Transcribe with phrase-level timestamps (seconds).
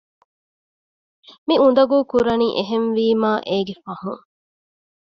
[1.47, 4.23] މި އުނދަގޫކުރަނީ އެހެންވީމާ އޭގެ ފަހުން